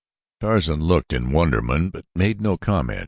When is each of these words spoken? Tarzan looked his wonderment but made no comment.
Tarzan 0.39 0.81
looked 0.81 1.11
his 1.11 1.21
wonderment 1.21 1.93
but 1.93 2.05
made 2.15 2.41
no 2.41 2.57
comment. 2.57 2.99